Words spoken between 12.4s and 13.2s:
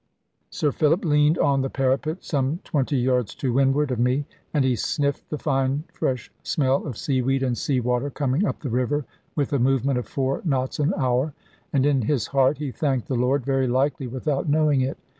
he thanked the